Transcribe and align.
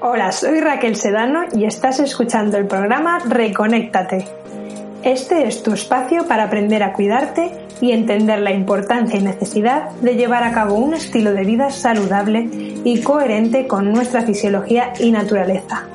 Hola, 0.00 0.32
soy 0.32 0.60
Raquel 0.60 0.96
Sedano 0.96 1.44
y 1.54 1.64
estás 1.64 2.00
escuchando 2.00 2.56
el 2.56 2.66
programa 2.66 3.18
Reconéctate. 3.20 4.26
Este 5.02 5.46
es 5.46 5.62
tu 5.62 5.72
espacio 5.72 6.26
para 6.26 6.44
aprender 6.44 6.82
a 6.82 6.92
cuidarte 6.92 7.52
y 7.80 7.92
entender 7.92 8.40
la 8.40 8.52
importancia 8.52 9.18
y 9.18 9.22
necesidad 9.22 9.90
de 10.00 10.16
llevar 10.16 10.44
a 10.44 10.52
cabo 10.52 10.74
un 10.74 10.94
estilo 10.94 11.32
de 11.32 11.44
vida 11.44 11.70
saludable 11.70 12.48
y 12.84 13.00
coherente 13.02 13.66
con 13.66 13.92
nuestra 13.92 14.22
fisiología 14.22 14.92
y 14.98 15.10
naturaleza, 15.10 15.88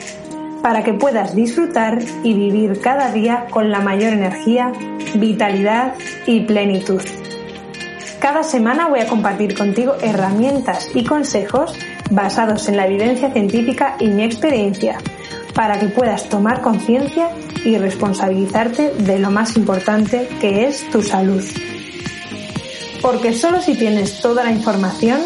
para 0.61 0.83
que 0.83 0.93
puedas 0.93 1.35
disfrutar 1.35 1.99
y 2.23 2.33
vivir 2.33 2.81
cada 2.81 3.11
día 3.11 3.47
con 3.49 3.71
la 3.71 3.79
mayor 3.79 4.13
energía, 4.13 4.71
vitalidad 5.15 5.95
y 6.25 6.41
plenitud. 6.41 7.01
Cada 8.19 8.41
semana 8.41 8.87
voy 8.87 8.99
a 8.99 9.07
compartir 9.07 9.55
contigo 9.55 9.95
herramientas 10.01 10.89
y 10.95 11.03
consejos 11.03 11.73
basados 12.09 12.67
en 12.67 12.77
la 12.77 12.87
evidencia 12.87 13.31
científica 13.31 13.95
y 13.99 14.07
mi 14.07 14.23
experiencia 14.23 14.97
para 15.53 15.79
que 15.79 15.87
puedas 15.87 16.27
tomar 16.27 16.61
conciencia 16.61 17.29
y 17.63 17.77
responsabilizarte 17.77 18.93
de 18.93 19.19
lo 19.19 19.29
más 19.29 19.55
importante 19.55 20.27
que 20.41 20.65
es 20.65 20.89
tu 20.89 21.03
salud. 21.03 21.43
Porque 23.01 23.33
solo 23.33 23.61
si 23.61 23.75
tienes 23.75 24.19
toda 24.19 24.43
la 24.43 24.51
información, 24.51 25.19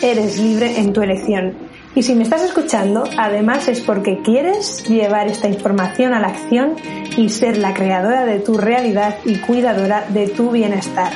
eres 0.00 0.38
libre 0.38 0.78
en 0.78 0.92
tu 0.92 1.02
elección. 1.02 1.54
Y 1.96 2.02
si 2.02 2.14
me 2.14 2.22
estás 2.22 2.42
escuchando, 2.42 3.04
además 3.18 3.66
es 3.68 3.80
porque 3.80 4.20
quieres 4.22 4.84
llevar 4.88 5.26
esta 5.26 5.48
información 5.48 6.12
a 6.12 6.20
la 6.20 6.28
acción 6.28 6.74
y 7.16 7.28
ser 7.28 7.56
la 7.56 7.74
creadora 7.74 8.24
de 8.24 8.38
tu 8.38 8.56
realidad 8.56 9.16
y 9.24 9.36
cuidadora 9.36 10.04
de 10.10 10.28
tu 10.28 10.50
bienestar. 10.50 11.12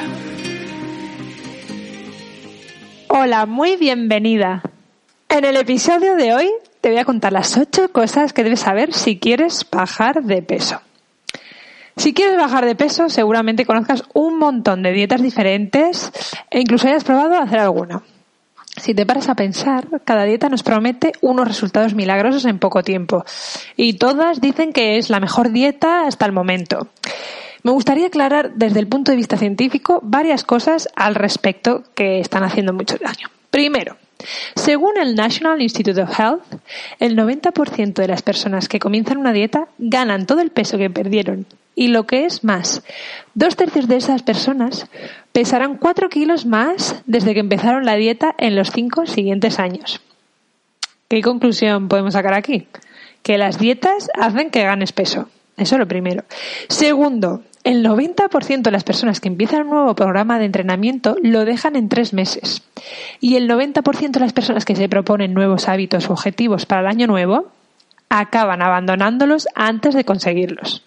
Hola, 3.13 3.45
muy 3.45 3.75
bienvenida. 3.75 4.63
En 5.29 5.45
el 5.45 5.57
episodio 5.57 6.15
de 6.15 6.33
hoy 6.33 6.49
te 6.81 6.91
voy 6.91 6.99
a 6.99 7.05
contar 7.05 7.33
las 7.33 7.59
ocho 7.59 7.91
cosas 7.91 8.33
que 8.33 8.45
debes 8.45 8.61
saber 8.61 8.95
si 8.95 9.19
quieres 9.19 9.67
bajar 9.69 10.23
de 10.23 10.43
peso. 10.43 10.81
Si 11.97 12.15
quieres 12.15 12.37
bajar 12.37 12.65
de 12.65 12.77
peso, 12.77 13.09
seguramente 13.09 13.67
conozcas 13.67 14.05
un 14.15 14.39
montón 14.39 14.85
de 14.85 14.93
dietas 14.93 15.23
diferentes 15.23 16.13
e 16.51 16.61
incluso 16.61 16.87
hayas 16.87 17.03
probado 17.03 17.35
hacer 17.37 17.59
alguna. 17.59 18.01
Si 18.77 18.95
te 18.95 19.05
paras 19.05 19.29
a 19.29 19.35
pensar, 19.35 19.89
cada 20.05 20.23
dieta 20.23 20.49
nos 20.49 20.63
promete 20.63 21.11
unos 21.21 21.49
resultados 21.49 21.95
milagrosos 21.95 22.45
en 22.45 22.61
poco 22.61 22.85
tiempo 22.85 23.25
y 23.77 23.95
todas 23.95 24.41
dicen 24.41 24.73
que 24.73 24.99
es 24.99 25.11
la 25.11 25.19
mejor 25.19 25.51
dieta 25.51 26.07
hasta 26.07 26.27
el 26.27 26.33
momento. 26.33 26.87
Me 27.63 27.73
gustaría 27.73 28.07
aclarar 28.07 28.55
desde 28.55 28.81
el 28.81 28.87
punto 28.87 29.13
de 29.13 29.17
vista 29.17 29.37
científico 29.37 30.01
varias 30.03 30.45
cosas 30.45 30.89
al 30.97 31.15
respecto 31.15 31.85
que 31.95 32.21
están 32.21 32.43
haciendo 32.43 32.73
mucho 32.73 32.97
daño. 32.97 33.29
Primero, 33.51 33.97
según 34.55 34.99
el 34.99 35.15
National 35.15 35.61
Institute 35.61 36.01
of 36.01 36.19
Health, 36.19 36.43
el 36.99 37.17
90% 37.17 37.95
de 37.95 38.09
las 38.09 38.23
personas 38.23 38.69
que 38.69 38.79
comienzan 38.79 39.19
una 39.19 39.33
dieta 39.33 39.69
ganan 39.79 40.27
todo 40.27 40.41
el 40.41 40.51
peso 40.51 40.79
que 40.79 40.91
perdieron. 40.91 41.47
Y 41.75 41.89
lo 41.89 42.07
que 42.07 42.27
es 42.27 42.45
más, 42.45 42.83
dos 43.35 43.57
tercios 43.57 43.89
de 43.89 43.97
esas 43.97 44.23
personas 44.23 44.87
pesarán 45.33 45.77
4 45.77 46.09
kilos 46.09 46.45
más 46.45 47.03
desde 47.07 47.33
que 47.33 47.41
empezaron 47.41 47.85
la 47.85 47.97
dieta 47.97 48.35
en 48.39 48.57
los 48.57 48.71
cinco 48.71 49.07
siguientes 49.07 49.59
años. 49.59 50.01
¿Qué 51.09 51.23
conclusión 51.23 51.89
podemos 51.89 52.15
sacar 52.15 52.35
aquí? 52.35 52.69
Que 53.23 53.39
las 53.39 53.59
dietas 53.59 54.11
hacen 54.19 54.51
que 54.51 54.63
ganes 54.63 54.93
peso. 54.93 55.29
Eso 55.61 55.75
es 55.75 55.79
lo 55.79 55.87
primero. 55.87 56.25
Segundo, 56.69 57.43
el 57.65 57.85
90% 57.85 58.63
de 58.63 58.71
las 58.71 58.83
personas 58.83 59.21
que 59.21 59.29
empiezan 59.29 59.65
un 59.65 59.71
nuevo 59.71 59.95
programa 59.95 60.39
de 60.39 60.47
entrenamiento 60.47 61.17
lo 61.23 61.45
dejan 61.45 61.77
en 61.77 61.91
tres 61.91 62.15
meses. 62.15 62.63
Y 63.21 63.37
el 63.37 63.47
90% 63.49 64.11
de 64.11 64.21
las 64.21 64.33
personas 64.33 64.65
que 64.65 64.75
se 64.75 64.89
proponen 64.89 65.35
nuevos 65.35 65.69
hábitos 65.69 66.09
o 66.09 66.15
objetivos 66.15 66.65
para 66.65 66.81
el 66.81 66.87
año 66.87 67.07
nuevo 67.07 67.49
acaban 68.09 68.63
abandonándolos 68.63 69.49
antes 69.55 69.95
de 69.95 70.05
conseguirlos. 70.05 70.83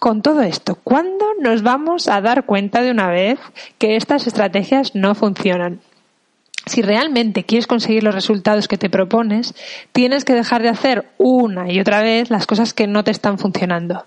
Con 0.00 0.20
todo 0.20 0.42
esto, 0.42 0.74
¿cuándo 0.82 1.26
nos 1.40 1.62
vamos 1.62 2.08
a 2.08 2.20
dar 2.20 2.46
cuenta 2.46 2.82
de 2.82 2.90
una 2.90 3.08
vez 3.08 3.38
que 3.78 3.94
estas 3.94 4.26
estrategias 4.26 4.96
no 4.96 5.14
funcionan? 5.14 5.80
Si 6.66 6.82
realmente 6.82 7.44
quieres 7.44 7.66
conseguir 7.66 8.02
los 8.02 8.14
resultados 8.14 8.68
que 8.68 8.78
te 8.78 8.90
propones, 8.90 9.54
tienes 9.92 10.24
que 10.24 10.34
dejar 10.34 10.62
de 10.62 10.68
hacer 10.68 11.10
una 11.18 11.72
y 11.72 11.80
otra 11.80 12.02
vez 12.02 12.30
las 12.30 12.46
cosas 12.46 12.74
que 12.74 12.86
no 12.86 13.02
te 13.02 13.10
están 13.10 13.38
funcionando. 13.38 14.04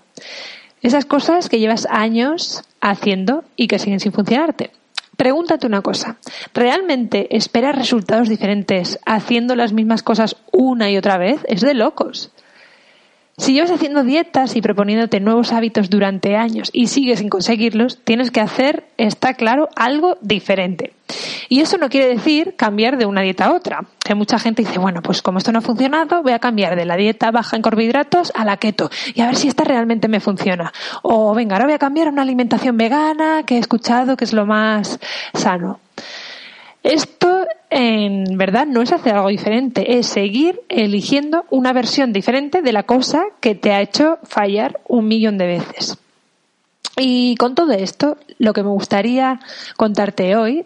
Esas 0.82 1.04
cosas 1.04 1.48
que 1.48 1.58
llevas 1.58 1.86
años 1.90 2.62
haciendo 2.80 3.44
y 3.56 3.66
que 3.68 3.78
siguen 3.78 4.00
sin 4.00 4.12
funcionarte. 4.12 4.70
Pregúntate 5.16 5.66
una 5.66 5.80
cosa, 5.80 6.16
¿realmente 6.54 7.36
esperas 7.36 7.76
resultados 7.76 8.28
diferentes 8.28 8.98
haciendo 9.06 9.54
las 9.54 9.72
mismas 9.72 10.02
cosas 10.02 10.36
una 10.50 10.90
y 10.90 10.96
otra 10.96 11.18
vez? 11.18 11.40
Es 11.46 11.60
de 11.60 11.74
locos. 11.74 12.32
Si 13.36 13.52
llevas 13.52 13.72
haciendo 13.72 14.04
dietas 14.04 14.54
y 14.54 14.62
proponiéndote 14.62 15.18
nuevos 15.18 15.52
hábitos 15.52 15.90
durante 15.90 16.36
años 16.36 16.70
y 16.72 16.86
sigues 16.86 17.18
sin 17.18 17.28
conseguirlos, 17.28 17.98
tienes 18.04 18.30
que 18.30 18.40
hacer, 18.40 18.84
está 18.96 19.34
claro, 19.34 19.68
algo 19.74 20.16
diferente. 20.20 20.92
Y 21.48 21.60
eso 21.60 21.76
no 21.76 21.88
quiere 21.88 22.06
decir 22.06 22.54
cambiar 22.56 22.96
de 22.96 23.06
una 23.06 23.22
dieta 23.22 23.46
a 23.46 23.52
otra. 23.52 23.86
Que 24.04 24.14
mucha 24.14 24.38
gente 24.38 24.62
dice, 24.62 24.78
bueno, 24.78 25.02
pues 25.02 25.20
como 25.20 25.38
esto 25.38 25.50
no 25.50 25.58
ha 25.58 25.62
funcionado, 25.62 26.22
voy 26.22 26.32
a 26.32 26.38
cambiar 26.38 26.76
de 26.76 26.84
la 26.84 26.96
dieta 26.96 27.32
baja 27.32 27.56
en 27.56 27.62
carbohidratos 27.62 28.32
a 28.36 28.44
la 28.44 28.56
keto 28.56 28.88
y 29.14 29.20
a 29.20 29.26
ver 29.26 29.36
si 29.36 29.48
esta 29.48 29.64
realmente 29.64 30.06
me 30.06 30.20
funciona. 30.20 30.72
O 31.02 31.34
venga, 31.34 31.56
ahora 31.56 31.66
voy 31.66 31.74
a 31.74 31.78
cambiar 31.78 32.06
a 32.06 32.10
una 32.10 32.22
alimentación 32.22 32.76
vegana 32.76 33.42
que 33.44 33.56
he 33.56 33.58
escuchado 33.58 34.16
que 34.16 34.24
es 34.24 34.32
lo 34.32 34.46
más 34.46 35.00
sano. 35.34 35.80
Esto 36.84 37.46
en 37.76 38.38
verdad 38.38 38.68
no 38.68 38.82
es 38.82 38.92
hacer 38.92 39.16
algo 39.16 39.30
diferente, 39.30 39.98
es 39.98 40.06
seguir 40.06 40.60
eligiendo 40.68 41.44
una 41.50 41.72
versión 41.72 42.12
diferente 42.12 42.62
de 42.62 42.72
la 42.72 42.84
cosa 42.84 43.24
que 43.40 43.56
te 43.56 43.72
ha 43.72 43.80
hecho 43.80 44.18
fallar 44.22 44.80
un 44.86 45.08
millón 45.08 45.38
de 45.38 45.46
veces. 45.46 45.98
Y 46.96 47.34
con 47.34 47.56
todo 47.56 47.72
esto, 47.72 48.16
lo 48.38 48.52
que 48.52 48.62
me 48.62 48.68
gustaría 48.68 49.40
contarte 49.76 50.36
hoy 50.36 50.64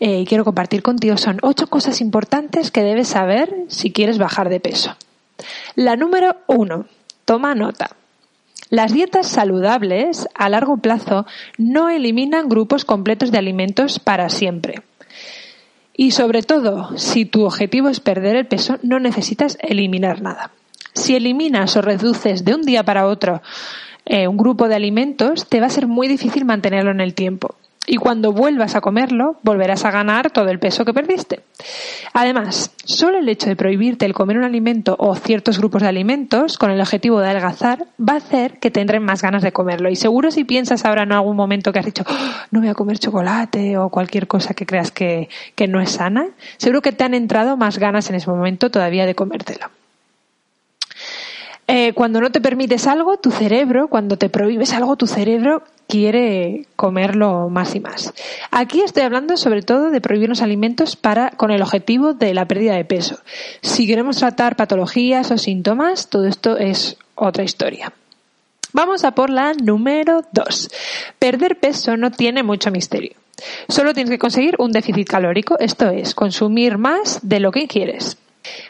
eh, 0.00 0.20
y 0.20 0.24
quiero 0.24 0.46
compartir 0.46 0.82
contigo 0.82 1.18
son 1.18 1.40
ocho 1.42 1.66
cosas 1.66 2.00
importantes 2.00 2.70
que 2.70 2.82
debes 2.82 3.08
saber 3.08 3.54
si 3.68 3.92
quieres 3.92 4.16
bajar 4.16 4.48
de 4.48 4.60
peso. 4.60 4.96
La 5.74 5.94
número 5.94 6.36
uno, 6.46 6.86
toma 7.26 7.54
nota. 7.54 7.90
Las 8.70 8.94
dietas 8.94 9.26
saludables 9.26 10.26
a 10.34 10.48
largo 10.48 10.78
plazo 10.78 11.26
no 11.58 11.90
eliminan 11.90 12.48
grupos 12.48 12.86
completos 12.86 13.30
de 13.30 13.36
alimentos 13.36 13.98
para 13.98 14.30
siempre. 14.30 14.85
Y 15.96 16.10
sobre 16.10 16.42
todo, 16.42 16.96
si 16.98 17.24
tu 17.24 17.44
objetivo 17.44 17.88
es 17.88 18.00
perder 18.00 18.36
el 18.36 18.46
peso, 18.46 18.78
no 18.82 19.00
necesitas 19.00 19.56
eliminar 19.60 20.20
nada. 20.20 20.50
Si 20.94 21.16
eliminas 21.16 21.76
o 21.76 21.82
reduces 21.82 22.44
de 22.44 22.54
un 22.54 22.62
día 22.62 22.82
para 22.82 23.06
otro 23.06 23.42
eh, 24.04 24.28
un 24.28 24.36
grupo 24.36 24.68
de 24.68 24.76
alimentos, 24.76 25.48
te 25.48 25.60
va 25.60 25.66
a 25.66 25.70
ser 25.70 25.86
muy 25.86 26.06
difícil 26.08 26.44
mantenerlo 26.44 26.90
en 26.90 27.00
el 27.00 27.14
tiempo 27.14 27.56
y 27.86 27.96
cuando 27.96 28.32
vuelvas 28.32 28.74
a 28.74 28.80
comerlo 28.80 29.36
volverás 29.42 29.84
a 29.84 29.90
ganar 29.90 30.30
todo 30.30 30.48
el 30.48 30.58
peso 30.58 30.84
que 30.84 30.92
perdiste. 30.92 31.40
Además, 32.12 32.72
solo 32.84 33.18
el 33.18 33.28
hecho 33.28 33.48
de 33.48 33.56
prohibirte 33.56 34.06
el 34.06 34.12
comer 34.12 34.38
un 34.38 34.44
alimento 34.44 34.96
o 34.98 35.14
ciertos 35.14 35.58
grupos 35.58 35.82
de 35.82 35.88
alimentos 35.88 36.58
con 36.58 36.70
el 36.70 36.80
objetivo 36.80 37.20
de 37.20 37.28
adelgazar 37.30 37.86
va 37.98 38.14
a 38.14 38.18
hacer 38.18 38.58
que 38.58 38.70
tendrán 38.70 39.04
más 39.04 39.22
ganas 39.22 39.42
de 39.42 39.52
comerlo. 39.52 39.88
Y 39.90 39.96
seguro 39.96 40.30
si 40.30 40.44
piensas 40.44 40.84
ahora 40.84 41.04
en 41.04 41.12
algún 41.12 41.36
momento 41.36 41.72
que 41.72 41.78
has 41.78 41.86
dicho 41.86 42.04
oh, 42.08 42.46
no 42.50 42.60
voy 42.60 42.68
a 42.68 42.74
comer 42.74 42.98
chocolate 42.98 43.78
o 43.78 43.88
cualquier 43.90 44.26
cosa 44.26 44.54
que 44.54 44.66
creas 44.66 44.90
que, 44.90 45.28
que 45.54 45.68
no 45.68 45.80
es 45.80 45.90
sana, 45.90 46.28
seguro 46.56 46.82
que 46.82 46.92
te 46.92 47.04
han 47.04 47.14
entrado 47.14 47.56
más 47.56 47.78
ganas 47.78 48.08
en 48.10 48.16
ese 48.16 48.30
momento 48.30 48.70
todavía 48.70 49.06
de 49.06 49.14
comértelo. 49.14 49.70
Eh, 51.68 51.92
cuando 51.94 52.20
no 52.20 52.30
te 52.30 52.40
permites 52.40 52.86
algo, 52.86 53.16
tu 53.16 53.30
cerebro, 53.30 53.88
cuando 53.88 54.16
te 54.16 54.28
prohíbes 54.28 54.72
algo, 54.72 54.96
tu 54.96 55.06
cerebro 55.06 55.64
quiere 55.88 56.66
comerlo 56.76 57.48
más 57.48 57.74
y 57.74 57.80
más. 57.80 58.12
Aquí 58.50 58.82
estoy 58.82 59.02
hablando 59.02 59.36
sobre 59.36 59.62
todo 59.62 59.90
de 59.90 60.00
prohibir 60.00 60.28
los 60.28 60.42
alimentos 60.42 60.96
para, 60.96 61.30
con 61.30 61.50
el 61.50 61.62
objetivo 61.62 62.14
de 62.14 62.34
la 62.34 62.46
pérdida 62.46 62.74
de 62.74 62.84
peso. 62.84 63.18
Si 63.62 63.86
queremos 63.86 64.18
tratar 64.18 64.56
patologías 64.56 65.30
o 65.30 65.38
síntomas, 65.38 66.08
todo 66.08 66.26
esto 66.26 66.56
es 66.56 66.96
otra 67.14 67.42
historia. 67.42 67.92
Vamos 68.72 69.04
a 69.04 69.12
por 69.12 69.30
la 69.30 69.52
número 69.54 70.22
dos. 70.32 70.70
Perder 71.18 71.58
peso 71.58 71.96
no 71.96 72.10
tiene 72.10 72.42
mucho 72.42 72.70
misterio. 72.70 73.16
Solo 73.68 73.92
tienes 73.92 74.10
que 74.10 74.18
conseguir 74.18 74.56
un 74.58 74.72
déficit 74.72 75.08
calórico, 75.08 75.58
esto 75.58 75.90
es, 75.90 76.14
consumir 76.14 76.78
más 76.78 77.20
de 77.22 77.40
lo 77.40 77.52
que 77.52 77.68
quieres. 77.68 78.18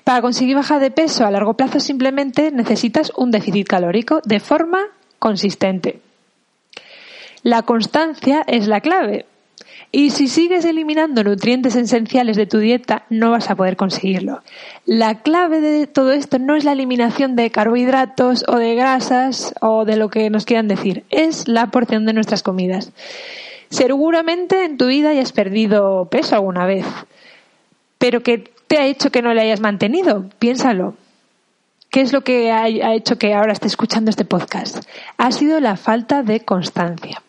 Para 0.05 0.23
conseguir 0.23 0.57
bajar 0.57 0.81
de 0.81 0.91
peso 0.91 1.27
a 1.27 1.31
largo 1.31 1.55
plazo 1.55 1.81
simplemente 1.81 2.51
necesitas 2.51 3.13
un 3.17 3.31
déficit 3.31 3.67
calórico 3.67 4.21
de 4.25 4.41
forma 4.41 4.81
consistente. 5.19 6.01
La 7.43 7.63
constancia 7.63 8.43
es 8.47 8.67
la 8.67 8.81
clave. 8.81 9.27
Y 9.93 10.11
si 10.11 10.29
sigues 10.29 10.65
eliminando 10.65 11.23
nutrientes 11.23 11.77
esenciales 11.77 12.37
de 12.37 12.47
tu 12.47 12.59
dieta, 12.59 13.05
no 13.09 13.31
vas 13.31 13.51
a 13.51 13.55
poder 13.55 13.77
conseguirlo. 13.77 14.43
La 14.85 15.23
clave 15.23 15.61
de 15.61 15.87
todo 15.87 16.13
esto 16.13 16.39
no 16.39 16.57
es 16.57 16.65
la 16.65 16.73
eliminación 16.73 17.37
de 17.37 17.51
carbohidratos 17.51 18.45
o 18.49 18.57
de 18.57 18.75
grasas 18.75 19.55
o 19.61 19.85
de 19.85 19.97
lo 19.97 20.11
que 20.11 20.29
nos 20.29 20.45
quieran 20.45 20.69
decir, 20.69 21.05
es 21.11 21.47
la 21.47 21.71
porción 21.71 22.05
de 22.05 22.13
nuestras 22.13 22.43
comidas. 22.43 22.93
Seguramente 23.71 24.65
en 24.65 24.77
tu 24.77 24.87
vida 24.87 25.11
hayas 25.11 25.33
perdido 25.33 26.09
peso 26.11 26.35
alguna 26.35 26.67
vez, 26.67 26.87
pero 27.99 28.23
¿qué 28.23 28.51
te 28.67 28.79
ha 28.79 28.87
hecho 28.87 29.11
que 29.11 29.23
no 29.23 29.35
le 29.35 29.43
hayas 29.43 29.61
mantenido? 29.61 30.29
Piénsalo. 30.39 30.95
¿Qué 31.91 32.01
es 32.01 32.13
lo 32.13 32.23
que 32.23 32.51
ha 32.51 32.95
hecho 32.95 33.17
que 33.17 33.35
ahora 33.35 33.53
esté 33.53 33.69
escuchando 33.69 34.11
este 34.11 34.25
podcast? 34.25 34.85
Ha 35.17 35.33
sido 35.33 35.61
la 35.61 35.77
falta 35.77 36.23
de 36.23 36.41
constancia. 36.41 37.23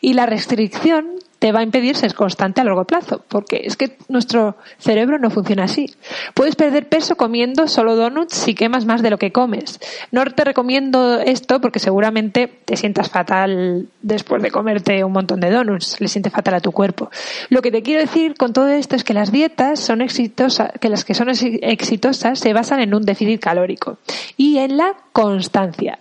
Y 0.00 0.12
la 0.12 0.26
restricción 0.26 1.08
te 1.42 1.50
va 1.50 1.58
a 1.58 1.64
impedir 1.64 1.96
ser 1.96 2.14
constante 2.14 2.60
a 2.60 2.64
largo 2.64 2.84
plazo, 2.84 3.24
porque 3.26 3.62
es 3.64 3.76
que 3.76 3.96
nuestro 4.08 4.54
cerebro 4.78 5.18
no 5.18 5.28
funciona 5.28 5.64
así. 5.64 5.92
Puedes 6.34 6.54
perder 6.54 6.88
peso 6.88 7.16
comiendo 7.16 7.66
solo 7.66 7.96
donuts 7.96 8.36
si 8.36 8.54
quemas 8.54 8.84
más 8.84 9.02
de 9.02 9.10
lo 9.10 9.18
que 9.18 9.32
comes. 9.32 9.80
No 10.12 10.24
te 10.24 10.44
recomiendo 10.44 11.18
esto 11.18 11.60
porque 11.60 11.80
seguramente 11.80 12.46
te 12.46 12.76
sientas 12.76 13.10
fatal 13.10 13.88
después 14.02 14.40
de 14.40 14.52
comerte 14.52 15.02
un 15.02 15.10
montón 15.10 15.40
de 15.40 15.50
donuts, 15.50 16.00
le 16.00 16.06
siente 16.06 16.30
fatal 16.30 16.54
a 16.54 16.60
tu 16.60 16.70
cuerpo. 16.70 17.10
Lo 17.48 17.60
que 17.60 17.72
te 17.72 17.82
quiero 17.82 18.02
decir 18.02 18.36
con 18.36 18.52
todo 18.52 18.68
esto 18.68 18.94
es 18.94 19.02
que 19.02 19.12
las 19.12 19.32
dietas 19.32 19.80
son 19.80 20.00
exitosas, 20.00 20.70
que 20.80 20.90
las 20.90 21.04
que 21.04 21.14
son 21.14 21.28
exitosas 21.28 22.38
se 22.38 22.52
basan 22.52 22.78
en 22.78 22.94
un 22.94 23.02
déficit 23.02 23.40
calórico 23.40 23.98
y 24.36 24.58
en 24.58 24.76
la 24.76 24.94
constancia. 25.12 25.98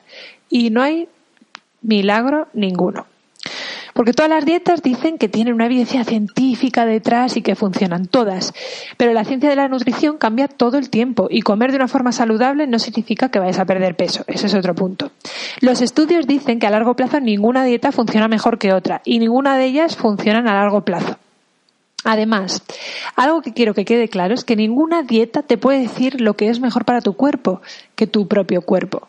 Y 0.52 0.70
no 0.70 0.84
hay 0.84 1.10
milagro 1.82 2.48
ninguno. 2.54 3.08
Porque 3.94 4.14
todas 4.14 4.30
las 4.30 4.46
dietas 4.46 4.82
dicen 4.82 5.18
que 5.18 5.30
tienen 5.30 5.54
una 5.54 5.66
evidencia 5.66 6.04
científica 6.04 6.86
detrás 6.86 7.38
y 7.38 7.42
que 7.42 7.56
funcionan 7.56 8.08
todas. 8.08 8.54
Pero 8.98 9.14
la 9.14 9.26
ciencia 9.26 9.50
de 9.50 9.56
la 9.56 9.68
nutrición 9.68 10.18
cambia 10.18 10.48
todo 10.48 10.78
el 10.78 10.90
tiempo 10.90 11.28
y 11.30 11.42
comer 11.42 11.72
de 11.72 11.78
una 11.78 11.88
forma 11.88 12.12
saludable 12.12 12.68
no 12.68 12.80
significa 12.80 13.30
que 13.30 13.40
vayas 13.40 13.60
a 13.60 13.66
perder 13.66 13.96
peso. 13.96 14.24
Ese 14.28 14.48
es 14.48 14.54
otro 14.54 14.76
punto. 14.76 15.12
Los 15.60 15.82
estudios 15.82 16.28
dicen 16.28 16.60
que 16.60 16.68
a 16.68 16.72
largo 16.72 16.96
plazo 16.96 17.20
ninguna 17.20 17.64
dieta 17.64 17.92
funciona 17.92 18.28
mejor 18.28 18.58
que 18.58 18.74
otra 18.74 19.02
y 19.06 19.20
ninguna 19.20 19.58
de 19.58 19.66
ellas 19.66 19.96
funciona 19.96 20.40
a 20.40 20.62
largo 20.62 20.82
plazo. 20.82 21.18
Además, 22.04 22.64
algo 23.16 23.42
que 23.42 23.54
quiero 23.54 23.74
que 23.76 23.86
quede 23.86 24.08
claro 24.08 24.34
es 24.34 24.44
que 24.44 24.56
ninguna 24.56 25.04
dieta 25.04 25.44
te 25.44 25.58
puede 25.58 25.82
decir 25.82 26.20
lo 26.20 26.36
que 26.36 26.50
es 26.50 26.60
mejor 26.60 26.84
para 26.84 27.02
tu 27.02 27.14
cuerpo 27.14 27.62
que 27.96 28.08
tu 28.08 28.28
propio 28.28 28.62
cuerpo. 28.62 29.08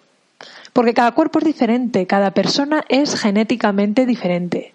Porque 0.72 0.94
cada 0.94 1.12
cuerpo 1.12 1.38
es 1.38 1.44
diferente, 1.44 2.06
cada 2.06 2.30
persona 2.30 2.84
es 2.88 3.20
genéticamente 3.20 4.06
diferente. 4.06 4.72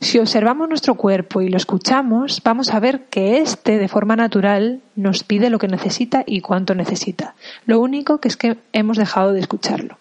Si 0.00 0.18
observamos 0.18 0.68
nuestro 0.68 0.94
cuerpo 0.94 1.42
y 1.42 1.48
lo 1.48 1.56
escuchamos, 1.56 2.42
vamos 2.42 2.72
a 2.72 2.80
ver 2.80 3.04
que 3.10 3.38
éste, 3.38 3.78
de 3.78 3.88
forma 3.88 4.16
natural, 4.16 4.80
nos 4.96 5.22
pide 5.22 5.50
lo 5.50 5.58
que 5.58 5.68
necesita 5.68 6.24
y 6.26 6.40
cuánto 6.40 6.74
necesita. 6.74 7.34
Lo 7.66 7.80
único 7.80 8.18
que 8.18 8.28
es 8.28 8.36
que 8.36 8.56
hemos 8.72 8.96
dejado 8.96 9.32
de 9.32 9.40
escucharlo. 9.40 9.98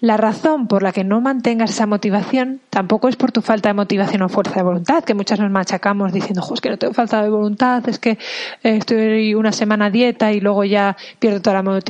La 0.00 0.18
razón 0.18 0.68
por 0.68 0.82
la 0.82 0.92
que 0.92 1.04
no 1.04 1.22
mantengas 1.22 1.70
esa 1.70 1.86
motivación 1.86 2.60
tampoco 2.68 3.08
es 3.08 3.16
por 3.16 3.32
tu 3.32 3.40
falta 3.40 3.70
de 3.70 3.74
motivación 3.74 4.22
o 4.22 4.28
fuerza 4.28 4.56
de 4.56 4.62
voluntad, 4.62 5.02
que 5.02 5.14
muchas 5.14 5.40
nos 5.40 5.50
machacamos 5.50 6.12
diciendo, 6.12 6.46
es 6.52 6.60
que 6.60 6.68
no 6.68 6.76
tengo 6.76 6.92
falta 6.92 7.22
de 7.22 7.30
voluntad, 7.30 7.88
es 7.88 7.98
que 7.98 8.10
eh, 8.10 8.18
estoy 8.62 9.34
una 9.34 9.52
semana 9.52 9.88
dieta 9.88 10.32
y 10.32 10.40
luego 10.40 10.64
ya 10.64 10.98
pierdo 11.18 11.40
toda 11.40 11.62
la 11.62 11.80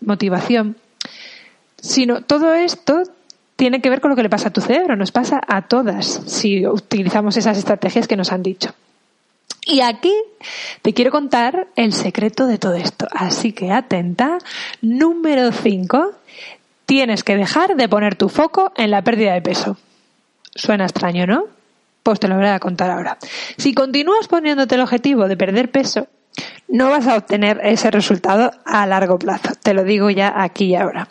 motivación 0.00 0.76
sino 1.86 2.22
todo 2.22 2.54
esto 2.54 3.02
tiene 3.56 3.80
que 3.80 3.90
ver 3.90 4.00
con 4.00 4.10
lo 4.10 4.16
que 4.16 4.22
le 4.22 4.28
pasa 4.28 4.48
a 4.48 4.52
tu 4.52 4.60
cerebro, 4.60 4.96
nos 4.96 5.12
pasa 5.12 5.40
a 5.46 5.62
todas 5.62 6.06
si 6.26 6.66
utilizamos 6.66 7.36
esas 7.36 7.56
estrategias 7.56 8.06
que 8.06 8.16
nos 8.16 8.32
han 8.32 8.42
dicho. 8.42 8.74
Y 9.64 9.80
aquí 9.80 10.14
te 10.82 10.94
quiero 10.94 11.10
contar 11.10 11.66
el 11.74 11.92
secreto 11.92 12.46
de 12.46 12.58
todo 12.58 12.74
esto. 12.74 13.08
Así 13.10 13.52
que 13.52 13.72
atenta. 13.72 14.38
Número 14.80 15.50
5. 15.50 16.12
Tienes 16.84 17.24
que 17.24 17.36
dejar 17.36 17.74
de 17.74 17.88
poner 17.88 18.14
tu 18.14 18.28
foco 18.28 18.72
en 18.76 18.92
la 18.92 19.02
pérdida 19.02 19.32
de 19.32 19.42
peso. 19.42 19.76
Suena 20.54 20.84
extraño, 20.84 21.26
¿no? 21.26 21.46
Pues 22.04 22.20
te 22.20 22.28
lo 22.28 22.36
voy 22.36 22.46
a 22.46 22.60
contar 22.60 22.90
ahora. 22.90 23.18
Si 23.56 23.74
continúas 23.74 24.28
poniéndote 24.28 24.76
el 24.76 24.82
objetivo 24.82 25.26
de 25.26 25.36
perder 25.36 25.72
peso, 25.72 26.06
no 26.68 26.90
vas 26.90 27.06
a 27.08 27.16
obtener 27.16 27.60
ese 27.64 27.90
resultado 27.90 28.52
a 28.64 28.86
largo 28.86 29.18
plazo. 29.18 29.54
Te 29.62 29.74
lo 29.74 29.82
digo 29.82 30.10
ya 30.10 30.32
aquí 30.40 30.66
y 30.66 30.76
ahora. 30.76 31.08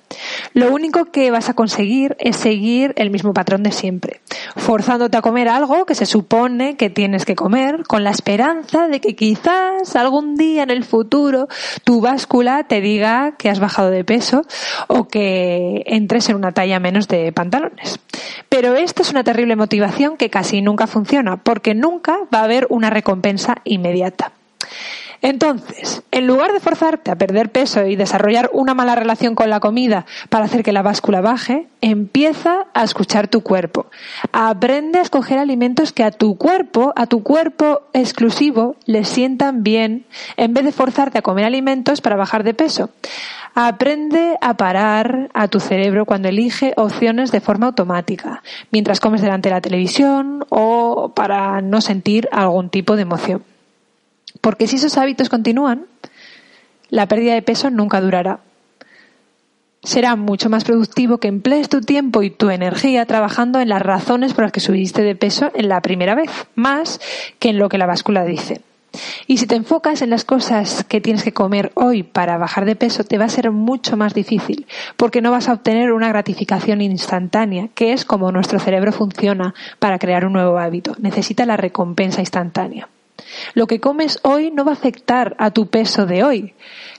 Lo 0.55 0.73
único 0.73 1.11
que 1.11 1.31
vas 1.31 1.49
a 1.49 1.53
conseguir 1.53 2.15
es 2.17 2.37
seguir 2.37 2.93
el 2.95 3.09
mismo 3.09 3.33
patrón 3.33 3.61
de 3.61 3.73
siempre, 3.73 4.21
forzándote 4.55 5.17
a 5.17 5.21
comer 5.21 5.49
algo 5.49 5.85
que 5.85 5.95
se 5.95 6.05
supone 6.05 6.77
que 6.77 6.89
tienes 6.89 7.25
que 7.25 7.35
comer 7.35 7.83
con 7.85 8.05
la 8.05 8.11
esperanza 8.11 8.87
de 8.87 9.01
que 9.01 9.17
quizás 9.17 9.97
algún 9.97 10.35
día 10.35 10.63
en 10.63 10.69
el 10.69 10.85
futuro 10.85 11.49
tu 11.83 11.99
báscula 11.99 12.63
te 12.63 12.79
diga 12.79 13.33
que 13.37 13.49
has 13.49 13.59
bajado 13.59 13.89
de 13.89 14.05
peso 14.05 14.43
o 14.87 15.09
que 15.09 15.83
entres 15.87 16.29
en 16.29 16.37
una 16.37 16.53
talla 16.53 16.79
menos 16.79 17.09
de 17.09 17.33
pantalones. 17.33 17.99
Pero 18.47 18.75
esto 18.75 19.01
es 19.01 19.11
una 19.11 19.25
terrible 19.25 19.57
motivación 19.57 20.15
que 20.15 20.29
casi 20.29 20.61
nunca 20.61 20.87
funciona 20.87 21.35
porque 21.35 21.75
nunca 21.75 22.19
va 22.33 22.39
a 22.39 22.43
haber 22.45 22.65
una 22.69 22.89
recompensa 22.89 23.57
inmediata. 23.65 24.31
Entonces, 25.25 26.04
en 26.12 26.27
lugar 26.27 26.54
de 26.54 26.60
forzarte 26.60 27.10
a 27.10 27.16
perder 27.16 27.51
peso 27.51 27.83
y 27.83 27.95
desarrollar 27.95 28.51
una 28.54 28.75
mala 28.75 28.94
relación 28.94 29.33
con 29.33 29.50
la 29.50 29.60
comida 29.60 30.06
para 30.30 30.45
hacer 30.45 30.62
que 30.62 30.72
la 30.72 30.83
báscula 30.83 31.19
baje, 31.19 31.66
empieza 31.81 32.68
a 32.75 32.83
escuchar 32.83 33.27
tu 33.27 33.42
cuerpo. 33.42 33.88
Aprende 34.31 35.00
a 35.00 35.01
escoger 35.01 35.39
alimentos 35.39 35.94
que 35.94 36.04
a 36.04 36.12
tu 36.12 36.38
cuerpo, 36.38 36.94
a 36.95 37.07
tu 37.07 37.24
cuerpo 37.24 37.81
exclusivo, 37.94 38.75
le 38.86 39.04
sientan 39.04 39.63
bien, 39.63 40.06
en 40.38 40.54
vez 40.54 40.63
de 40.63 40.72
forzarte 40.72 41.18
a 41.18 41.24
comer 41.24 41.45
alimentos 41.45 42.01
para 42.01 42.18
bajar 42.18 42.44
de 42.44 42.54
peso. 42.54 42.92
Aprende 43.56 44.38
a 44.42 44.54
parar 44.57 45.31
a 45.33 45.48
tu 45.48 45.60
cerebro 45.60 46.06
cuando 46.06 46.27
elige 46.27 46.74
opciones 46.77 47.31
de 47.31 47.42
forma 47.42 47.66
automática, 47.66 48.44
mientras 48.69 49.00
comes 49.00 49.24
delante 49.24 49.50
de 49.50 49.56
la 49.56 49.62
televisión 49.62 50.45
o 50.50 51.13
para 51.16 51.62
no 51.62 51.81
sentir 51.81 52.30
algún 52.31 52.69
tipo 52.69 52.95
de 52.95 53.01
emoción. 53.01 53.54
Porque 54.42 54.68
si 54.68 54.77
esos 54.77 54.98
hábitos 54.98 55.30
continúan, 55.30 55.86
la 56.89 57.08
pérdida 57.08 57.34
de 57.34 57.42
peso 57.42 57.70
nunca 57.70 58.01
durará. 58.01 58.39
Será 59.84 60.15
mucho 60.15 60.50
más 60.50 60.63
productivo 60.63 61.20
que 61.20 61.27
emplees 61.27 61.70
tu 61.70 61.82
tiempo 61.82 62.24
y 62.24 62.32
tu 62.32 62.50
energía 62.50 63.06
trabajando 63.06 63.60
en 63.60 63.70
las 63.70 63.84
razones 63.84 64.34
por 64.34 64.46
las 64.46 64.51
que 64.51 64.60
subiste 64.60 65.04
de 65.04 65.15
peso 65.15 65.51
en 65.54 65.70
la 65.70 65.82
primera 65.82 66.15
vez, 66.15 66.32
más 66.56 67.00
que 67.38 67.50
en 67.50 67.60
lo 67.60 67.70
que 67.70 67.77
la 67.77 67.86
báscula 67.86 68.25
dice. 68.25 68.62
Y 69.27 69.38
si 69.38 69.46
te 69.46 69.56
enfocas 69.56 70.01
en 70.01 70.10
las 70.10 70.25
cosas 70.25 70.84
que 70.86 71.01
tienes 71.01 71.24
que 71.24 71.34
comer 71.34 71.72
hoy 71.75 72.04
para 72.04 72.38
bajar 72.38 72.65
de 72.65 72.75
peso, 72.75 73.04
te 73.04 73.18
va 73.18 73.25
a 73.25 73.30
ser 73.30 73.51
mucho 73.51 73.98
más 73.98 74.13
difícil, 74.13 74.65
porque 74.98 75.22
no 75.22 75.32
vas 75.32 75.50
a 75.50 75.54
obtener 75.54 75.92
una 75.92 76.10
gratificación 76.10 76.82
instantánea, 76.82 77.70
que 77.75 77.94
es 77.94 78.06
como 78.06 78.32
nuestro 78.32 78.60
cerebro 78.60 78.92
funciona 78.92 79.54
para 79.80 80.00
crear 80.00 80.25
un 80.25 80.34
nuevo 80.34 80.58
hábito. 80.58 80.96
Necesita 81.00 81.46
la 81.46 81.58
recompensa 81.58 82.22
instantánea. 82.22 82.89
Lo 83.53 83.67
que 83.67 83.79
comes 83.79 84.19
hoy 84.24 84.51
no 84.51 84.65
va 84.65 84.72
a 84.72 84.75
afectar 84.75 85.36
a 85.39 85.51
tu 85.51 85.67
peso 85.67 86.05
de 86.05 86.24
hoy, 86.24 86.53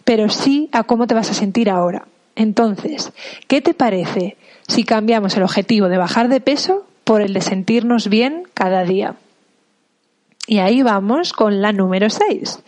pero 0.05 0.29
sí 0.29 0.69
a 0.73 0.85
cómo 0.85 1.07
te 1.07 1.15
vas 1.15 1.31
a 1.31 1.35
sentir 1.35 1.71
ahora. 1.71 2.07
Entonces, 2.35 3.13
¿qué 3.49 3.61
te 3.61 3.75
parece 3.75 4.37
si 4.69 4.85
cambiamos 4.85 5.37
el 5.37 5.43
objetivo 5.43 5.89
de 5.89 5.99
bajar 5.99 6.29
de 6.29 6.41
peso 6.41 6.87
por 7.05 7.23
el 7.23 7.33
de 7.33 7.41
sentirnos 7.41 8.09
bien 8.09 8.45
cada 8.55 8.85
día? 8.85 9.17
Y 10.49 10.59
ahí 10.59 10.83
vamos 10.83 11.33
con 11.33 11.61
la 11.61 11.73
número 11.73 12.09
6. 12.09 12.61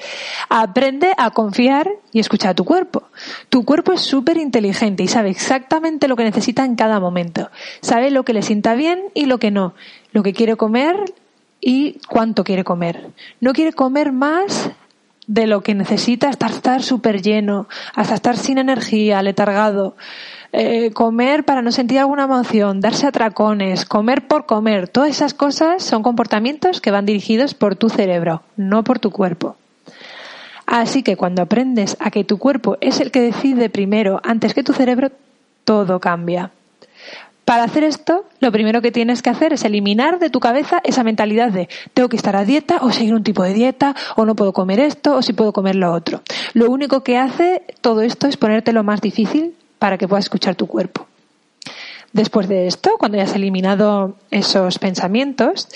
Aprende 0.48 1.12
a 1.16 1.30
confiar 1.30 1.88
y 2.12 2.18
escuchar 2.18 2.50
a 2.50 2.54
tu 2.54 2.64
cuerpo. 2.64 3.04
Tu 3.50 3.64
cuerpo 3.64 3.92
es 3.92 4.00
súper 4.00 4.36
inteligente 4.36 5.04
y 5.04 5.08
sabe 5.08 5.30
exactamente 5.30 6.08
lo 6.08 6.16
que 6.16 6.24
necesita 6.24 6.64
en 6.64 6.74
cada 6.74 6.98
momento. 6.98 7.50
Sabe 7.80 8.10
lo 8.10 8.24
que 8.24 8.32
le 8.32 8.42
sienta 8.42 8.74
bien 8.74 9.04
y 9.14 9.26
lo 9.26 9.38
que 9.38 9.52
no. 9.52 9.74
Lo 10.12 10.24
que 10.24 10.32
quiere 10.32 10.56
comer 10.56 10.96
y 11.60 12.00
cuánto 12.08 12.44
quiere 12.44 12.64
comer. 12.64 13.08
No 13.40 13.52
quiere 13.52 13.72
comer 13.72 14.12
más 14.12 14.70
de 15.26 15.46
lo 15.46 15.62
que 15.62 15.74
necesita 15.74 16.28
hasta 16.28 16.46
estar 16.46 16.82
súper 16.82 17.22
lleno, 17.22 17.68
hasta 17.94 18.14
estar 18.14 18.36
sin 18.36 18.58
energía, 18.58 19.22
letargado. 19.22 19.94
Eh, 20.52 20.92
comer 20.92 21.44
para 21.44 21.60
no 21.60 21.70
sentir 21.70 21.98
alguna 21.98 22.24
emoción, 22.24 22.80
darse 22.80 23.06
atracones, 23.06 23.84
comer 23.84 24.26
por 24.26 24.46
comer, 24.46 24.88
todas 24.88 25.10
esas 25.10 25.34
cosas 25.34 25.82
son 25.82 26.02
comportamientos 26.02 26.80
que 26.80 26.90
van 26.90 27.04
dirigidos 27.04 27.52
por 27.52 27.76
tu 27.76 27.90
cerebro, 27.90 28.42
no 28.56 28.82
por 28.82 28.98
tu 28.98 29.10
cuerpo. 29.10 29.56
Así 30.64 31.02
que 31.02 31.16
cuando 31.16 31.42
aprendes 31.42 31.96
a 32.00 32.10
que 32.10 32.24
tu 32.24 32.38
cuerpo 32.38 32.78
es 32.80 33.00
el 33.00 33.10
que 33.10 33.20
decide 33.20 33.68
primero 33.68 34.20
antes 34.24 34.54
que 34.54 34.62
tu 34.62 34.72
cerebro, 34.72 35.12
todo 35.64 36.00
cambia. 36.00 36.50
Para 37.48 37.64
hacer 37.64 37.82
esto, 37.82 38.26
lo 38.40 38.52
primero 38.52 38.82
que 38.82 38.92
tienes 38.92 39.22
que 39.22 39.30
hacer 39.30 39.54
es 39.54 39.64
eliminar 39.64 40.18
de 40.18 40.28
tu 40.28 40.38
cabeza 40.38 40.82
esa 40.84 41.02
mentalidad 41.02 41.50
de 41.50 41.70
tengo 41.94 42.10
que 42.10 42.16
estar 42.16 42.36
a 42.36 42.44
dieta 42.44 42.80
o 42.82 42.92
seguir 42.92 43.14
un 43.14 43.22
tipo 43.22 43.42
de 43.42 43.54
dieta 43.54 43.96
o 44.16 44.26
no 44.26 44.36
puedo 44.36 44.52
comer 44.52 44.80
esto 44.80 45.16
o 45.16 45.22
si 45.22 45.32
puedo 45.32 45.54
comer 45.54 45.74
lo 45.74 45.90
otro. 45.94 46.20
Lo 46.52 46.70
único 46.70 47.02
que 47.02 47.16
hace 47.16 47.62
todo 47.80 48.02
esto 48.02 48.26
es 48.26 48.36
ponerte 48.36 48.74
lo 48.74 48.84
más 48.84 49.00
difícil 49.00 49.54
para 49.78 49.96
que 49.96 50.06
puedas 50.06 50.26
escuchar 50.26 50.56
tu 50.56 50.66
cuerpo. 50.66 51.06
Después 52.12 52.48
de 52.48 52.66
esto, 52.66 52.96
cuando 52.98 53.16
hayas 53.16 53.34
eliminado 53.34 54.16
esos 54.30 54.78
pensamientos, 54.78 55.68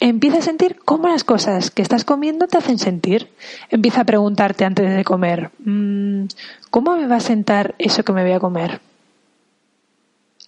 empieza 0.00 0.38
a 0.38 0.42
sentir 0.42 0.80
cómo 0.84 1.06
las 1.06 1.22
cosas 1.22 1.70
que 1.70 1.82
estás 1.82 2.04
comiendo 2.04 2.48
te 2.48 2.58
hacen 2.58 2.80
sentir. 2.80 3.30
Empieza 3.68 4.00
a 4.00 4.04
preguntarte 4.04 4.64
antes 4.64 4.96
de 4.96 5.04
comer, 5.04 5.52
mm, 5.64 6.24
¿cómo 6.70 6.96
me 6.96 7.06
va 7.06 7.16
a 7.16 7.20
sentar 7.20 7.76
eso 7.78 8.02
que 8.02 8.12
me 8.12 8.24
voy 8.24 8.32
a 8.32 8.40
comer? 8.40 8.80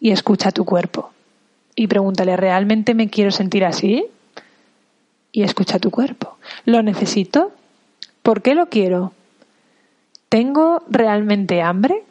Y 0.03 0.11
escucha 0.11 0.51
tu 0.51 0.65
cuerpo. 0.65 1.13
Y 1.77 1.87
pregúntale, 1.87 2.37
¿realmente 2.37 2.93
me 2.93 3.09
quiero 3.09 3.31
sentir 3.31 3.65
así? 3.65 4.05
Y 5.31 5.45
escucha 5.45 5.79
tu 5.79 5.93
cuerpo. 5.93 6.39
¿Lo 6.65 6.83
necesito? 6.83 7.53
¿Por 8.25 8.43
qué 8.43 8.57
lo 8.57 8.67
quiero? 8.67 9.13
¿Tengo 10.29 10.83
realmente 10.91 11.63
hambre? 11.63 12.03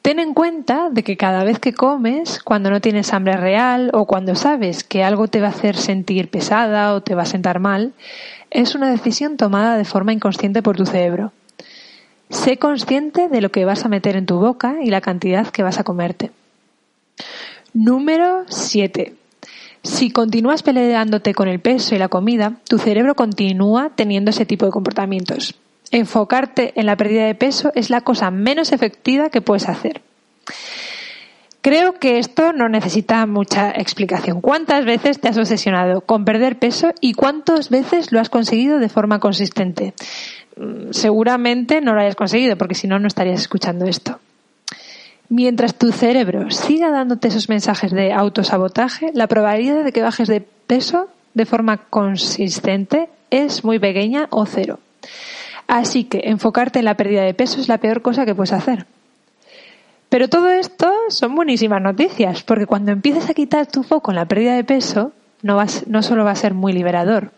Ten 0.00 0.20
en 0.20 0.32
cuenta 0.32 0.88
de 0.88 1.02
que 1.02 1.18
cada 1.18 1.44
vez 1.44 1.58
que 1.58 1.74
comes, 1.74 2.42
cuando 2.42 2.70
no 2.70 2.80
tienes 2.80 3.12
hambre 3.12 3.36
real 3.36 3.90
o 3.92 4.06
cuando 4.06 4.34
sabes 4.36 4.84
que 4.84 5.04
algo 5.04 5.28
te 5.28 5.42
va 5.42 5.48
a 5.48 5.50
hacer 5.50 5.76
sentir 5.76 6.30
pesada 6.30 6.94
o 6.94 7.02
te 7.02 7.14
va 7.14 7.24
a 7.24 7.26
sentar 7.26 7.60
mal, 7.60 7.92
es 8.50 8.74
una 8.74 8.90
decisión 8.90 9.36
tomada 9.36 9.76
de 9.76 9.84
forma 9.84 10.14
inconsciente 10.14 10.62
por 10.62 10.78
tu 10.78 10.86
cerebro. 10.86 11.32
Sé 12.30 12.56
consciente 12.56 13.28
de 13.28 13.40
lo 13.40 13.50
que 13.50 13.64
vas 13.64 13.84
a 13.84 13.88
meter 13.88 14.16
en 14.16 14.26
tu 14.26 14.38
boca 14.38 14.76
y 14.82 14.90
la 14.90 15.00
cantidad 15.00 15.48
que 15.48 15.62
vas 15.62 15.78
a 15.78 15.84
comerte. 15.84 16.30
Número 17.74 18.44
7. 18.48 19.14
Si 19.82 20.10
continúas 20.10 20.62
peleándote 20.62 21.34
con 21.34 21.48
el 21.48 21.60
peso 21.60 21.94
y 21.94 21.98
la 21.98 22.08
comida, 22.08 22.56
tu 22.68 22.78
cerebro 22.78 23.14
continúa 23.14 23.90
teniendo 23.94 24.30
ese 24.30 24.46
tipo 24.46 24.66
de 24.66 24.72
comportamientos 24.72 25.54
enfocarte 25.90 26.72
en 26.76 26.86
la 26.86 26.96
pérdida 26.96 27.26
de 27.26 27.34
peso 27.34 27.72
es 27.74 27.90
la 27.90 28.00
cosa 28.02 28.30
menos 28.30 28.72
efectiva 28.72 29.30
que 29.30 29.40
puedes 29.40 29.68
hacer. 29.68 30.02
Creo 31.62 31.94
que 31.94 32.18
esto 32.18 32.54
no 32.54 32.70
necesita 32.70 33.26
mucha 33.26 33.70
explicación. 33.70 34.40
¿Cuántas 34.40 34.86
veces 34.86 35.20
te 35.20 35.28
has 35.28 35.36
obsesionado 35.36 36.00
con 36.00 36.24
perder 36.24 36.58
peso 36.58 36.92
y 37.02 37.12
cuántas 37.12 37.68
veces 37.68 38.12
lo 38.12 38.20
has 38.20 38.30
conseguido 38.30 38.78
de 38.78 38.88
forma 38.88 39.18
consistente? 39.18 39.92
Seguramente 40.90 41.80
no 41.80 41.94
lo 41.94 42.00
hayas 42.00 42.16
conseguido 42.16 42.56
porque 42.56 42.74
si 42.74 42.86
no, 42.86 42.98
no 42.98 43.06
estarías 43.06 43.40
escuchando 43.40 43.86
esto. 43.86 44.18
Mientras 45.28 45.76
tu 45.76 45.92
cerebro 45.92 46.50
siga 46.50 46.90
dándote 46.90 47.28
esos 47.28 47.48
mensajes 47.48 47.92
de 47.92 48.12
autosabotaje, 48.12 49.12
la 49.14 49.28
probabilidad 49.28 49.84
de 49.84 49.92
que 49.92 50.02
bajes 50.02 50.28
de 50.28 50.40
peso 50.40 51.08
de 51.34 51.46
forma 51.46 51.76
consistente 51.76 53.08
es 53.30 53.64
muy 53.64 53.78
pequeña 53.78 54.26
o 54.30 54.44
cero. 54.44 54.80
Así 55.68 56.04
que 56.04 56.22
enfocarte 56.24 56.80
en 56.80 56.84
la 56.84 56.96
pérdida 56.96 57.22
de 57.22 57.32
peso 57.32 57.60
es 57.60 57.68
la 57.68 57.78
peor 57.78 58.02
cosa 58.02 58.26
que 58.26 58.34
puedes 58.34 58.52
hacer. 58.52 58.86
Pero 60.08 60.28
todo 60.28 60.50
esto 60.50 60.92
son 61.08 61.36
buenísimas 61.36 61.80
noticias, 61.80 62.42
porque 62.42 62.66
cuando 62.66 62.90
empieces 62.90 63.30
a 63.30 63.34
quitar 63.34 63.68
tu 63.68 63.84
foco 63.84 64.10
en 64.10 64.16
la 64.16 64.24
pérdida 64.24 64.56
de 64.56 64.64
peso, 64.64 65.12
no, 65.42 65.64
no 65.86 66.02
solo 66.02 66.24
va 66.24 66.32
a 66.32 66.34
ser 66.34 66.54
muy 66.54 66.72
liberador, 66.72 67.30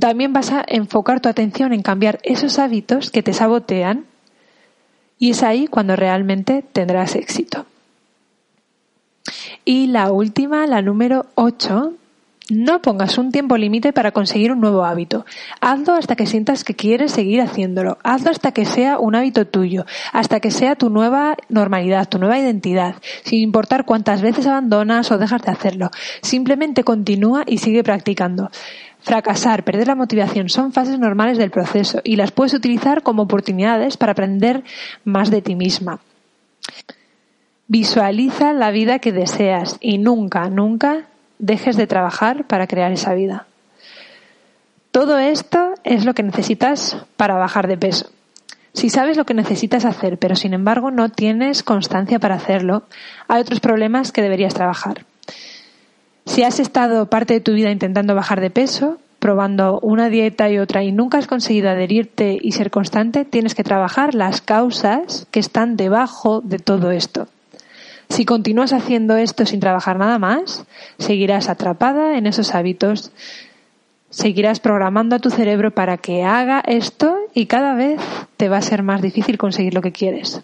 también 0.00 0.32
vas 0.32 0.52
a 0.52 0.64
enfocar 0.66 1.20
tu 1.20 1.28
atención 1.28 1.72
en 1.72 1.82
cambiar 1.82 2.18
esos 2.22 2.58
hábitos 2.58 3.10
que 3.10 3.22
te 3.22 3.32
sabotean 3.32 4.06
y 5.18 5.30
es 5.30 5.42
ahí 5.42 5.66
cuando 5.66 5.94
realmente 5.96 6.64
tendrás 6.72 7.14
éxito. 7.14 7.66
Y 9.64 9.86
la 9.86 10.10
última, 10.10 10.66
la 10.66 10.82
número 10.82 11.26
8, 11.36 11.92
no 12.50 12.82
pongas 12.82 13.18
un 13.18 13.30
tiempo 13.30 13.56
límite 13.56 13.92
para 13.92 14.10
conseguir 14.10 14.50
un 14.52 14.60
nuevo 14.60 14.84
hábito. 14.84 15.24
Hazlo 15.60 15.94
hasta 15.94 16.16
que 16.16 16.26
sientas 16.26 16.64
que 16.64 16.74
quieres 16.74 17.12
seguir 17.12 17.40
haciéndolo. 17.40 17.98
Hazlo 18.02 18.30
hasta 18.30 18.52
que 18.52 18.64
sea 18.64 18.98
un 18.98 19.14
hábito 19.14 19.46
tuyo, 19.46 19.86
hasta 20.12 20.40
que 20.40 20.50
sea 20.50 20.74
tu 20.74 20.90
nueva 20.90 21.36
normalidad, 21.48 22.08
tu 22.08 22.18
nueva 22.18 22.38
identidad, 22.38 22.96
sin 23.24 23.40
importar 23.40 23.84
cuántas 23.84 24.22
veces 24.22 24.46
abandonas 24.46 25.10
o 25.12 25.18
dejas 25.18 25.42
de 25.42 25.52
hacerlo. 25.52 25.90
Simplemente 26.20 26.82
continúa 26.82 27.44
y 27.46 27.58
sigue 27.58 27.84
practicando. 27.84 28.50
Fracasar, 29.02 29.64
perder 29.64 29.88
la 29.88 29.94
motivación 29.96 30.48
son 30.48 30.72
fases 30.72 30.98
normales 30.98 31.36
del 31.36 31.50
proceso 31.50 32.00
y 32.04 32.16
las 32.16 32.30
puedes 32.30 32.54
utilizar 32.54 33.02
como 33.02 33.22
oportunidades 33.22 33.96
para 33.96 34.12
aprender 34.12 34.62
más 35.04 35.30
de 35.30 35.42
ti 35.42 35.56
misma. 35.56 36.00
Visualiza 37.66 38.52
la 38.52 38.70
vida 38.70 39.00
que 39.00 39.12
deseas 39.12 39.76
y 39.80 39.98
nunca, 39.98 40.48
nunca 40.48 41.06
dejes 41.38 41.76
de 41.76 41.86
trabajar 41.86 42.46
para 42.46 42.66
crear 42.66 42.92
esa 42.92 43.14
vida. 43.14 43.46
Todo 44.92 45.18
esto 45.18 45.74
es 45.82 46.04
lo 46.04 46.14
que 46.14 46.22
necesitas 46.22 46.98
para 47.16 47.34
bajar 47.34 47.66
de 47.66 47.78
peso. 47.78 48.10
Si 48.74 48.88
sabes 48.88 49.16
lo 49.16 49.26
que 49.26 49.34
necesitas 49.34 49.84
hacer, 49.84 50.18
pero 50.18 50.36
sin 50.36 50.54
embargo 50.54 50.90
no 50.90 51.08
tienes 51.08 51.62
constancia 51.62 52.18
para 52.18 52.36
hacerlo, 52.36 52.84
hay 53.26 53.40
otros 53.40 53.60
problemas 53.60 54.12
que 54.12 54.22
deberías 54.22 54.54
trabajar. 54.54 55.04
Si 56.24 56.42
has 56.42 56.60
estado 56.60 57.06
parte 57.06 57.34
de 57.34 57.40
tu 57.40 57.52
vida 57.52 57.70
intentando 57.70 58.14
bajar 58.14 58.40
de 58.40 58.50
peso, 58.50 58.98
probando 59.18 59.78
una 59.80 60.08
dieta 60.08 60.50
y 60.50 60.58
otra 60.58 60.82
y 60.82 60.92
nunca 60.92 61.18
has 61.18 61.26
conseguido 61.26 61.70
adherirte 61.70 62.38
y 62.40 62.52
ser 62.52 62.70
constante, 62.70 63.24
tienes 63.24 63.54
que 63.54 63.62
trabajar 63.62 64.14
las 64.14 64.40
causas 64.40 65.26
que 65.30 65.40
están 65.40 65.76
debajo 65.76 66.40
de 66.40 66.58
todo 66.58 66.90
esto. 66.90 67.28
Si 68.08 68.24
continúas 68.24 68.72
haciendo 68.72 69.16
esto 69.16 69.46
sin 69.46 69.60
trabajar 69.60 69.98
nada 69.98 70.18
más, 70.18 70.64
seguirás 70.98 71.48
atrapada 71.48 72.18
en 72.18 72.26
esos 72.26 72.54
hábitos, 72.54 73.12
seguirás 74.10 74.60
programando 74.60 75.16
a 75.16 75.18
tu 75.18 75.30
cerebro 75.30 75.70
para 75.70 75.96
que 75.96 76.24
haga 76.24 76.62
esto 76.66 77.16
y 77.32 77.46
cada 77.46 77.74
vez 77.74 78.00
te 78.36 78.48
va 78.48 78.58
a 78.58 78.62
ser 78.62 78.82
más 78.82 79.00
difícil 79.00 79.38
conseguir 79.38 79.72
lo 79.72 79.80
que 79.80 79.92
quieres. 79.92 80.42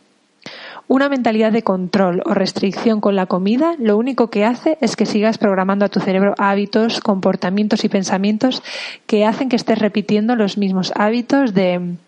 Una 0.88 1.10
mentalidad 1.10 1.52
de 1.52 1.62
control 1.62 2.22
o 2.24 2.32
restricción 2.32 3.02
con 3.02 3.14
la 3.14 3.26
comida 3.26 3.74
lo 3.78 3.98
único 3.98 4.30
que 4.30 4.46
hace 4.46 4.78
es 4.80 4.96
que 4.96 5.04
sigas 5.04 5.36
programando 5.36 5.84
a 5.84 5.90
tu 5.90 6.00
cerebro 6.00 6.34
hábitos, 6.38 7.02
comportamientos 7.02 7.84
y 7.84 7.90
pensamientos 7.90 8.62
que 9.06 9.26
hacen 9.26 9.50
que 9.50 9.56
estés 9.56 9.78
repitiendo 9.78 10.34
los 10.34 10.56
mismos 10.56 10.92
hábitos 10.96 11.52
de 11.52 11.98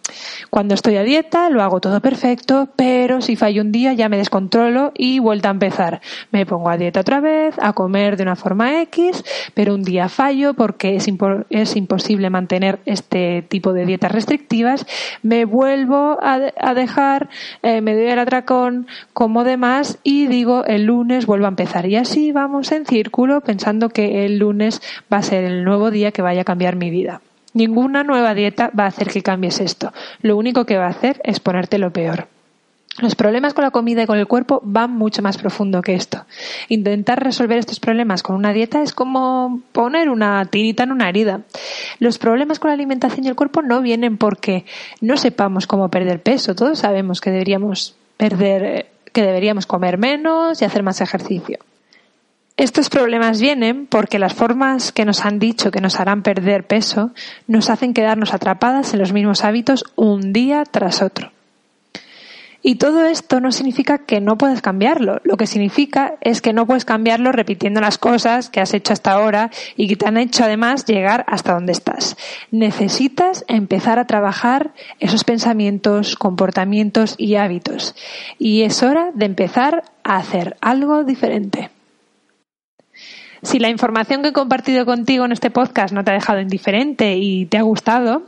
cuando 0.50 0.74
estoy 0.74 0.96
a 0.96 1.02
dieta 1.02 1.50
lo 1.50 1.62
hago 1.62 1.80
todo 1.80 2.00
perfecto, 2.00 2.68
pero 2.76 3.20
si 3.20 3.36
fallo 3.36 3.62
un 3.62 3.72
día 3.72 3.92
ya 3.92 4.08
me 4.08 4.16
descontrolo 4.16 4.92
y 4.96 5.18
vuelta 5.18 5.48
a 5.48 5.52
empezar. 5.52 6.00
Me 6.30 6.46
pongo 6.46 6.70
a 6.70 6.76
dieta 6.76 7.00
otra 7.00 7.20
vez, 7.20 7.54
a 7.60 7.72
comer 7.72 8.16
de 8.16 8.22
una 8.24 8.36
forma 8.36 8.80
X, 8.82 9.24
pero 9.54 9.74
un 9.74 9.84
día 9.84 10.08
fallo 10.08 10.54
porque 10.54 10.96
es, 10.96 11.08
es 11.50 11.76
imposible 11.76 12.30
mantener 12.30 12.80
este 12.86 13.42
tipo 13.42 13.72
de 13.72 13.86
dietas 13.86 14.12
restrictivas. 14.12 14.86
Me 15.22 15.44
vuelvo 15.44 16.18
a, 16.20 16.74
dejar, 16.74 17.28
eh, 17.62 17.80
me 17.80 17.94
doy 17.94 18.06
el 18.06 18.18
atracón, 18.18 18.69
como 19.12 19.44
demás 19.44 19.98
y 20.02 20.26
digo 20.26 20.64
el 20.64 20.84
lunes 20.84 21.26
vuelvo 21.26 21.46
a 21.46 21.50
empezar. 21.50 21.86
Y 21.86 21.96
así 21.96 22.32
vamos 22.32 22.72
en 22.72 22.86
círculo 22.86 23.40
pensando 23.40 23.88
que 23.88 24.24
el 24.24 24.38
lunes 24.38 24.80
va 25.12 25.18
a 25.18 25.22
ser 25.22 25.44
el 25.44 25.64
nuevo 25.64 25.90
día 25.90 26.12
que 26.12 26.22
vaya 26.22 26.42
a 26.42 26.44
cambiar 26.44 26.76
mi 26.76 26.90
vida. 26.90 27.20
Ninguna 27.52 28.04
nueva 28.04 28.34
dieta 28.34 28.70
va 28.78 28.84
a 28.84 28.88
hacer 28.88 29.08
que 29.08 29.22
cambies 29.22 29.60
esto. 29.60 29.92
Lo 30.22 30.36
único 30.36 30.66
que 30.66 30.78
va 30.78 30.86
a 30.86 30.90
hacer 30.90 31.20
es 31.24 31.40
ponerte 31.40 31.78
lo 31.78 31.92
peor. 31.92 32.28
Los 32.98 33.14
problemas 33.14 33.54
con 33.54 33.64
la 33.64 33.70
comida 33.70 34.02
y 34.02 34.06
con 34.06 34.18
el 34.18 34.26
cuerpo 34.26 34.60
van 34.64 34.90
mucho 34.90 35.22
más 35.22 35.38
profundo 35.38 35.80
que 35.80 35.94
esto. 35.94 36.26
Intentar 36.68 37.22
resolver 37.22 37.56
estos 37.56 37.80
problemas 37.80 38.22
con 38.22 38.36
una 38.36 38.52
dieta 38.52 38.82
es 38.82 38.92
como 38.92 39.62
poner 39.72 40.10
una 40.10 40.44
tirita 40.44 40.82
en 40.82 40.92
una 40.92 41.08
herida. 41.08 41.42
Los 41.98 42.18
problemas 42.18 42.58
con 42.58 42.68
la 42.68 42.74
alimentación 42.74 43.24
y 43.24 43.28
el 43.28 43.36
cuerpo 43.36 43.62
no 43.62 43.80
vienen 43.80 44.18
porque 44.18 44.64
no 45.00 45.16
sepamos 45.16 45.66
cómo 45.66 45.88
perder 45.88 46.20
peso. 46.20 46.54
Todos 46.54 46.80
sabemos 46.80 47.20
que 47.20 47.30
deberíamos 47.30 47.94
perder, 48.20 48.90
que 49.14 49.22
deberíamos 49.22 49.64
comer 49.64 49.96
menos 49.96 50.60
y 50.60 50.66
hacer 50.66 50.82
más 50.82 51.00
ejercicio. 51.00 51.58
Estos 52.58 52.90
problemas 52.90 53.40
vienen 53.40 53.86
porque 53.86 54.18
las 54.18 54.34
formas 54.34 54.92
que 54.92 55.06
nos 55.06 55.24
han 55.24 55.38
dicho 55.38 55.70
que 55.70 55.80
nos 55.80 55.98
harán 55.98 56.22
perder 56.22 56.66
peso 56.66 57.12
nos 57.46 57.70
hacen 57.70 57.94
quedarnos 57.94 58.34
atrapadas 58.34 58.92
en 58.92 59.00
los 59.00 59.14
mismos 59.14 59.42
hábitos 59.42 59.84
un 59.96 60.34
día 60.34 60.64
tras 60.70 61.00
otro. 61.00 61.32
Y 62.62 62.74
todo 62.74 63.06
esto 63.06 63.40
no 63.40 63.52
significa 63.52 63.98
que 63.98 64.20
no 64.20 64.36
puedas 64.36 64.60
cambiarlo. 64.60 65.20
Lo 65.24 65.36
que 65.36 65.46
significa 65.46 66.16
es 66.20 66.42
que 66.42 66.52
no 66.52 66.66
puedes 66.66 66.84
cambiarlo 66.84 67.32
repitiendo 67.32 67.80
las 67.80 67.96
cosas 67.96 68.50
que 68.50 68.60
has 68.60 68.74
hecho 68.74 68.92
hasta 68.92 69.12
ahora 69.12 69.50
y 69.76 69.88
que 69.88 69.96
te 69.96 70.06
han 70.06 70.18
hecho 70.18 70.44
además 70.44 70.84
llegar 70.84 71.24
hasta 71.26 71.54
donde 71.54 71.72
estás. 71.72 72.16
Necesitas 72.50 73.44
empezar 73.48 73.98
a 73.98 74.06
trabajar 74.06 74.72
esos 74.98 75.24
pensamientos, 75.24 76.16
comportamientos 76.16 77.14
y 77.16 77.36
hábitos. 77.36 77.94
Y 78.38 78.62
es 78.62 78.82
hora 78.82 79.10
de 79.14 79.24
empezar 79.24 79.84
a 80.04 80.16
hacer 80.16 80.56
algo 80.60 81.04
diferente. 81.04 81.70
Si 83.42 83.58
la 83.58 83.70
información 83.70 84.22
que 84.22 84.28
he 84.28 84.32
compartido 84.32 84.84
contigo 84.84 85.24
en 85.24 85.32
este 85.32 85.50
podcast 85.50 85.94
no 85.94 86.04
te 86.04 86.10
ha 86.10 86.14
dejado 86.14 86.40
indiferente 86.40 87.16
y 87.16 87.46
te 87.46 87.56
ha 87.56 87.62
gustado, 87.62 88.24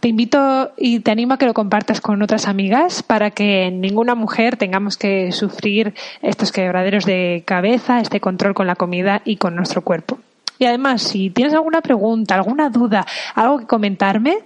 te 0.00 0.08
invito 0.08 0.72
y 0.76 1.00
te 1.00 1.10
animo 1.10 1.34
a 1.34 1.38
que 1.38 1.46
lo 1.46 1.54
compartas 1.54 2.00
con 2.00 2.22
otras 2.22 2.48
amigas 2.48 3.02
para 3.02 3.30
que 3.30 3.70
ninguna 3.70 4.14
mujer 4.14 4.56
tengamos 4.56 4.96
que 4.96 5.32
sufrir 5.32 5.94
estos 6.22 6.50
quebraderos 6.50 7.04
de 7.04 7.42
cabeza, 7.46 8.00
este 8.00 8.20
control 8.20 8.54
con 8.54 8.66
la 8.66 8.76
comida 8.76 9.20
y 9.24 9.36
con 9.36 9.54
nuestro 9.54 9.82
cuerpo. 9.82 10.18
Y 10.58 10.64
además, 10.66 11.02
si 11.02 11.30
tienes 11.30 11.52
alguna 11.52 11.82
pregunta, 11.82 12.34
alguna 12.34 12.70
duda, 12.70 13.06
algo 13.34 13.58
que 13.58 13.66
comentarme, 13.66 14.38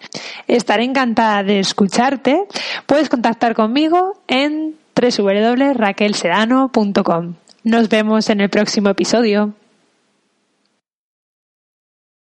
estaré 0.47 0.85
encantada 0.85 1.43
de 1.43 1.61
escucharte. 1.61 2.45
Puedes 2.87 3.09
contactar 3.09 3.55
conmigo 3.55 4.21
en 4.27 4.77
www.raquelsedano.com. 4.97 7.35
Nos 7.65 7.89
vemos 7.89 8.31
en 8.31 8.41
el 8.41 8.49
próximo 8.49 8.89
episodio. 8.89 9.55